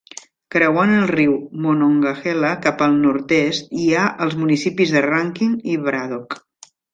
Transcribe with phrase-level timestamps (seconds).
[0.53, 6.37] Creuant el riu Monongahela cap al nord-est hi ha els municipis de Rankin i Braddock.